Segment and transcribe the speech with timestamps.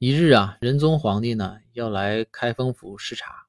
[0.00, 3.46] 一日啊，仁宗皇帝呢要来开封府视察。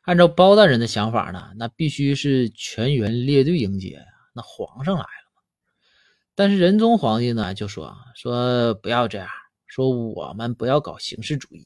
[0.00, 4.02] 按照包大人的想法呢，那必须是全员列队迎接呀，
[4.34, 5.42] 那皇上来了嘛。
[6.34, 9.28] 但是仁宗皇帝呢就说说不要这样，
[9.68, 11.64] 说我们不要搞形式主义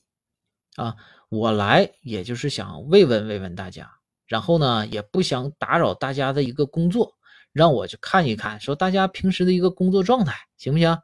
[0.76, 0.96] 啊，
[1.30, 3.90] 我来也就是想慰问慰问大家，
[4.26, 7.14] 然后呢也不想打扰大家的一个工作，
[7.50, 10.98] 让我去看一看，说大家平时的一个工作状态行不行？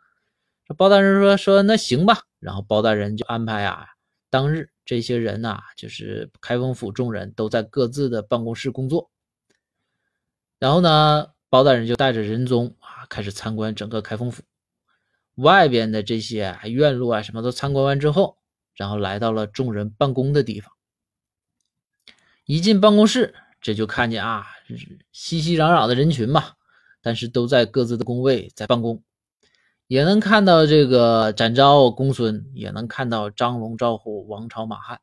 [0.77, 3.88] 包大人说说那行吧，然后包大人就安排啊，
[4.30, 9.10] 当日这些人呐，就是开封府众人都在各自的办公室工作。
[10.60, 14.45] 然后呢，包大人就带着仁宗啊，开始参观整个开封府
[15.34, 18.38] 外边的这些院落啊，什么都参观完之后，
[18.77, 20.72] 然后来到了众人办公的地方。
[22.44, 24.47] 一进办公室，这就看见啊，
[25.10, 26.52] 熙熙攘攘的人群嘛，
[27.02, 29.02] 但是都在各自的工位在办公。
[29.88, 35.00] 也能看到这个展昭公孙，也能看到张龙赵虎王朝马汉。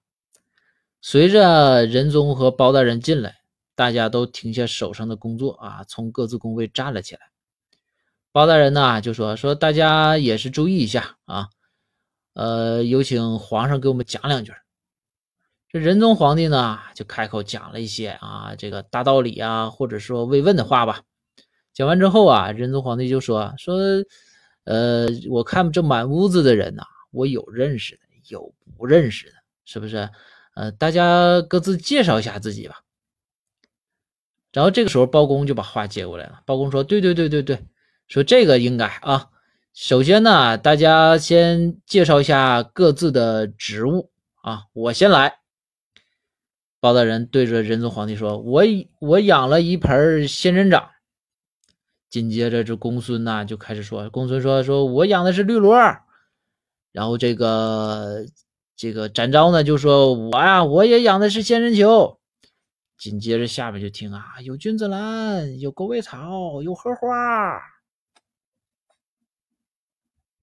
[1.01, 3.37] 随着仁宗和包大人进来，
[3.75, 7.21] 大家都停下手上的工作啊，从各自工位站了起来。
[8.33, 11.47] 包大人呢就说：“说大家也是注意一下啊，
[12.33, 14.51] 呃，有请皇上给我们讲两句。”
[15.71, 21.03] 这仁宗皇帝呢就开口讲了一些啊，这个大道理啊，或者说慰问的话吧。
[21.73, 23.77] 讲完之后啊，仁宗皇帝就说：“说。”
[24.65, 29.33] 呃，我看这满屋子的人呐，我有认识的，有不认识的，
[29.65, 30.09] 是不是？
[30.55, 32.81] 呃，大家各自介绍一下自己吧。
[34.51, 36.41] 然后这个时候，包公就把话接过来了。
[36.45, 37.59] 包公说：“对对对对对，
[38.07, 39.29] 说这个应该啊。
[39.73, 44.11] 首先呢，大家先介绍一下各自的职务
[44.43, 44.65] 啊。
[44.73, 45.39] 我先来。”
[46.79, 48.61] 包大人对着仁宗皇帝说：“我
[48.99, 50.91] 我养了一盆仙人掌。”
[52.13, 55.75] 紧接着，这公孙呐就开始说：“公孙说说我养的是绿萝。”
[56.93, 58.23] 然后这个
[58.75, 62.19] 这个展昭呢就说：“我呀，我也养的是仙人球。”
[62.99, 67.72] 紧接着下面就听啊，有君子兰，有狗尾草，有荷花。